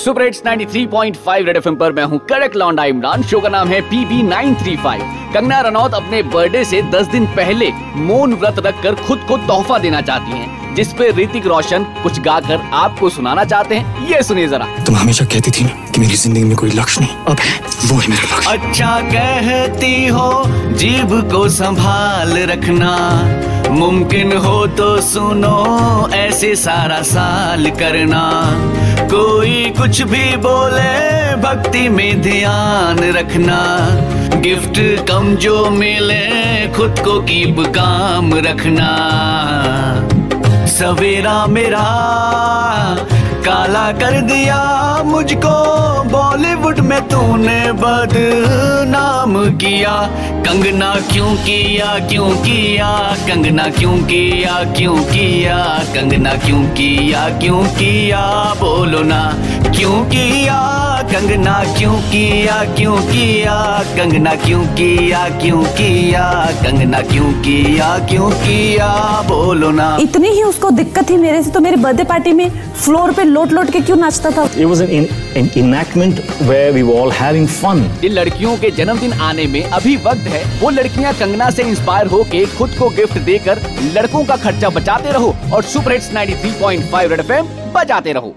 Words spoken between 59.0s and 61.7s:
ना, क्यों किया? कंगना